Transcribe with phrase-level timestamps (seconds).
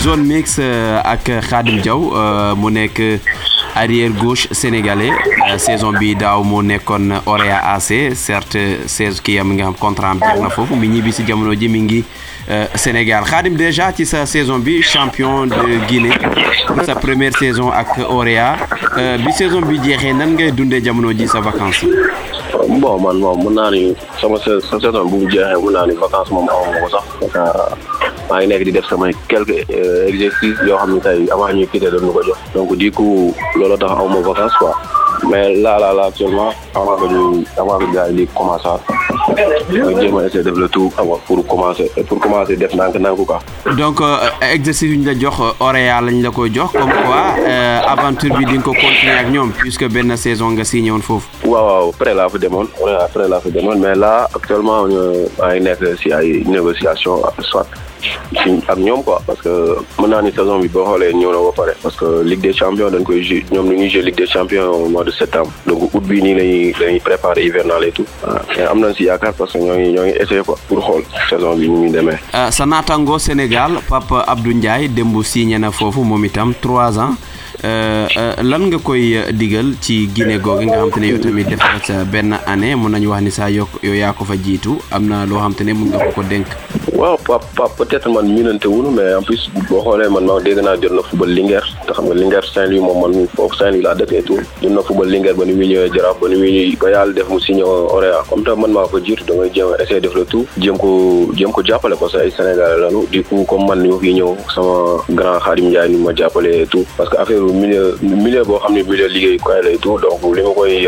[0.00, 0.58] zone mix
[1.04, 2.00] ak Khadim Diaw
[2.56, 3.20] mu nekk
[3.76, 5.12] arrière gauche sénégalais.
[5.58, 10.88] Saison bi daaw moo nekkoon Orea AC certes saison kii am nga contrat na mi
[12.74, 13.24] Sénégal.
[13.24, 16.16] Khadim déjà ci sa saison bi champion de Guinée
[16.84, 18.56] sa première saison ak Orea
[19.32, 19.78] saison bi
[20.14, 20.50] nan ngay
[21.40, 21.84] vacances?
[22.68, 22.80] Mu
[28.30, 29.66] maa ngi nekk di def samay quelques
[30.06, 33.76] exercices yoo xam ne tey avant ñuy quitté doon ko jox donc du coup loolu
[33.78, 34.74] tax aw ma vacances quoi
[35.28, 38.68] mais là là là actuellement avant que ñu avant que gars yi di commencé
[39.30, 40.90] nga jéem a essayer def le tout
[41.26, 43.40] pour commencer pour commencer def ndànk ndànk quoi.
[43.76, 44.00] donc
[44.54, 47.22] exercice yu ñu la jox Orea lañ la koy jox comme quoi
[47.92, 51.26] aventure bi di nga ko continuer ak ñoom puisque benn saison nga signé woon foofu.
[51.44, 54.86] waaw waaw après laa fa demoon Orea après laa fa demoon mais là actuellement
[55.38, 57.66] maa ngi nekk si ay négociation soit
[58.68, 61.52] ak ñoom quoi parce que mën naa ni saison bi boo xoolee ñëw na ba
[61.56, 64.70] pare parce que Ligue des champions dañ koy jouer ñoom ñu ngi Ligue des champions
[64.70, 65.50] au mois de septembre.
[65.66, 68.06] Donc août bii nii lañuy lañuy préparer hivernal et tout.
[68.24, 68.94] Waaw mais am nañ
[69.38, 72.18] parce que ñoo ngi ñoo quoi pour xool saison bi ñu ngi demee.
[72.50, 77.14] sa naataango Sénégal Pape Abdou Ndiaye démb signé na foofu moom itam trois ans
[77.62, 81.78] lan nga koy digal ci Guinée googu nga xam te ne yow tamit def nga
[81.84, 85.06] sa benn année mun nañu wax ni saa yokk yow yaa ko fa jiitu am
[85.08, 86.46] na loo xam te ne mun nga ko ko dénk.
[86.94, 90.58] waaw Pape Pape peut-être man miinante wuñu mais en plus boo xoolee man maa dégg
[90.60, 91.66] na football Linguère.
[91.86, 94.38] Te xam nga Linguère Saint-Louis moom man foofu Saint-Louis laa dëkk et tout.
[94.62, 97.28] Jot na football Linguère ba ni muy ñëwee Jaraaf ba ni muy ba yàlla def
[97.28, 98.22] mu signé Orea.
[98.28, 100.46] Comme te man maa ko jiitu da ngay a essayer def le tout.
[100.58, 103.06] Jéem ko jéem ko jàppale parce que ay Sénégalais lañu.
[103.10, 106.66] Du coup comme man ma fi ñëw sama grand Khadim Ndiaye ni ma jàppale et
[106.66, 106.84] tout.
[106.96, 110.42] Parce que affaire milieu milieu boo xam ne milieu liggéey koy lay tout donc li
[110.42, 110.86] ma koy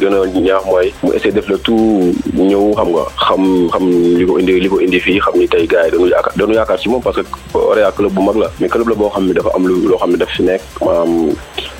[0.00, 3.84] gën a ñaax mooy mu essayer def le tout ñëw xam nga xam xam
[4.18, 6.54] li ko indi li ko indi fii xam ni tey gars yi dañu yaakaar dañu
[6.54, 7.28] yaakaar ci moom parce que
[7.58, 10.10] Orea club bu mag la mais club la boo xam ne dafa am loo xam
[10.12, 11.30] ne daf fi nekk maanaam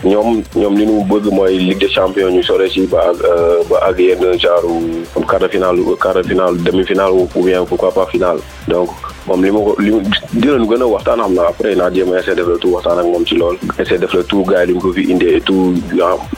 [0.04, 3.19] ñoom ñoom li ñu bëgg mooy Ligue des champions ñu sore si ba ak
[3.70, 4.62] ba ak yenn genre
[5.14, 8.38] comme quart de finale quart de finale demi finale ou bien pourquoi pas finale
[8.69, 8.91] donc
[9.26, 9.91] moom li ma ko li
[10.32, 12.98] dinañu gën a waxtaan xam naa après naa jéem a essayer def le tout waxtaan
[12.98, 15.36] ak moom ci loolu essayer def le tout gars yi li mu ko fi indee
[15.36, 15.75] et tout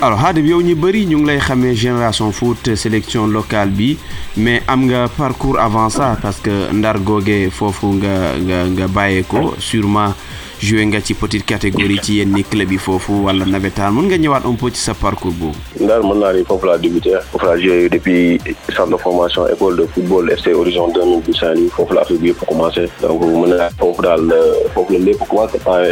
[0.00, 3.96] alors Khadim yow ñu bëri ñu ngi lay xamee génération foot sélection locale bi
[4.36, 9.54] mais am nga parcours avant ça parce que ndar googe foofu nga nga nga ko
[9.58, 10.14] sûrement
[10.60, 14.44] joué nga ci petite catégorie ci yenn club yi foofu wala navétane mën nga ñëwaat
[14.46, 15.54] un peu ci sa parcours boobu.
[15.80, 17.46] ndar mën naa ni foofu laa débuté foofu
[18.74, 21.68] centre de formation de football FC Horizon 2000 bu Saint-Louis.
[21.70, 24.34] Foofu la affaire donc mën naa foofu daal
[24.74, 25.22] foofu la lépp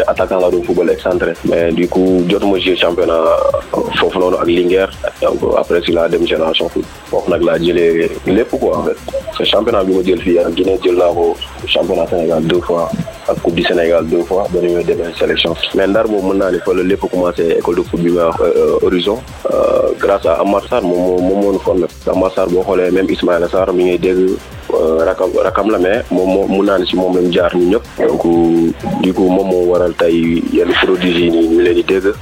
[0.08, 0.90] attaquant doon football
[1.48, 3.22] mais du coup jotuma joué championnat
[3.98, 4.90] foofu noonu ak
[5.22, 8.84] donc après si laa dem génération foofu nag laa jëlee lépp quoi
[9.44, 10.78] championnat bi ma jël fii ak Guinée
[11.66, 12.90] championnat Sénégal deux fois
[13.28, 16.50] ak coupe du Sénégal deux fois ba ñu demee sélection mais ndar moom mën naa
[16.50, 18.40] ni fa la lépp commencé école de foot bi ma wax
[18.82, 19.18] Horizon
[19.98, 22.30] grâce à Amar Sarr moom moom moo ñu Amar
[22.92, 24.30] même Ismaïla Sarr mi dégg
[25.44, 27.82] rakam la mais moom moo mun naa si moom jaar ñëpp.
[28.08, 28.22] Donc
[29.02, 32.12] du coup moom moo waral tey yenn produits yi ñu leen di dégg.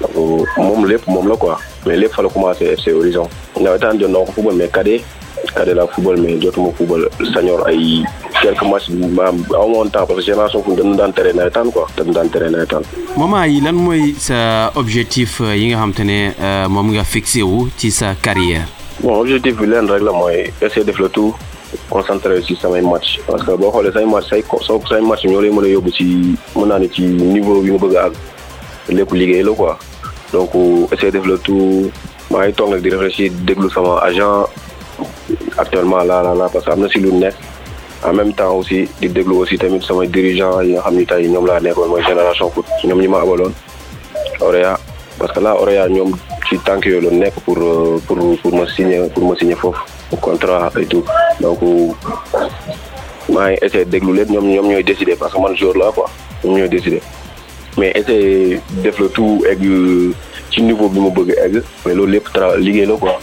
[1.38, 1.58] Quoi.
[1.86, 3.28] Mais lépp fa la commencé FC Horizon.
[3.60, 4.68] Nawetaan jot ko football mais
[5.54, 7.08] cadet la football mais jotuma football.
[7.32, 8.02] Senior ay
[8.42, 11.70] quelques matchs maanaam aw ma woon temps parce que génération fu dañu daan tere nawetaan
[11.70, 11.86] quoi.
[11.96, 12.82] Dañu daan tere nawetaan.
[13.16, 16.18] moment yi lan mooy sa objectif yi nga xam te ne
[16.68, 18.66] moom nga fixé wu ci sa carrière?
[19.00, 21.34] bon objectif bi leen rek la mooy essayer def le tout
[21.90, 23.18] concentré ci samay match.
[23.26, 24.42] Parce que boo xoolee say match say
[24.88, 27.78] say match ñoo lay mën a yóbbu ci mën naa ne ci niveau bi nga
[27.78, 28.14] bëgg a àgg.
[28.88, 29.78] Lépp liggéey la quoi.
[30.32, 30.50] Donc
[30.92, 31.90] essayer def le tout
[32.30, 34.46] maa ngi toog nag di réfléchir déglu sama agent
[35.58, 37.34] actuellement là là là parce que am si lu nekk.
[38.04, 41.28] en même temps aussi di déglu aussi tamit samay dirigeant yi nga xam ni tey
[41.28, 43.52] ñoom laa nekkoon génération foot ñoom ñi ma abaloon.
[45.18, 46.12] Parce que là Orea ñoom
[46.48, 47.56] ci tànk yooyu la nekk pour
[48.06, 49.78] pour pour ma signer pour ma signer foofu
[50.20, 51.04] contrat et tout.
[51.40, 51.60] Donc
[53.28, 56.06] maa ngi essayé déglu leen ñoom ñoom décider parce que man jour la quoi.
[56.44, 57.00] Ñoom décider.
[57.78, 59.62] Mais essayé def le tout egg
[60.50, 62.20] ci niveau bi ma bëgg egg mais loolu
[63.00, 63.18] quoi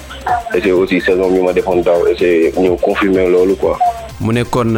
[0.53, 3.77] essayé aussi saison bi ma defoon daaw essayé ñëw confirmer loolu quoi.
[4.21, 4.75] Mu nekkoon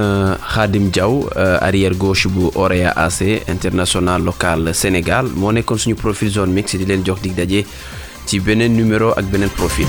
[0.54, 6.54] Khadim Diaw arrière gauche bu Orea AC international local Sénégal moo nekkoon suñu profil zone
[6.54, 7.66] mix di leen jox dig daje
[8.26, 9.88] ci beneen numéro ak beneen profil.